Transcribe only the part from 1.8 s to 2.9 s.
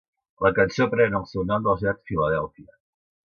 ciutat Filadèlfia.